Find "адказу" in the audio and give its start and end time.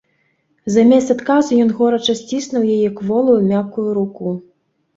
1.15-1.59